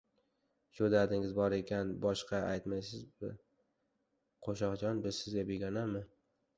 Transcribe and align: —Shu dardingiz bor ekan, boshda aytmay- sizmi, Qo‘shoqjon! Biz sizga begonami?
—Shu 0.77 0.87
dardingiz 0.93 1.35
bor 1.39 1.55
ekan, 1.57 1.91
boshda 2.07 2.41
aytmay- 2.55 2.83
sizmi, 2.89 3.31
Qo‘shoqjon! 4.49 5.07
Biz 5.09 5.25
sizga 5.25 5.49
begonami? 5.57 6.09